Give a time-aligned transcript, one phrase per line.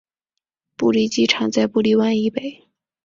[0.77, 2.63] 布利机场在布利湾以北。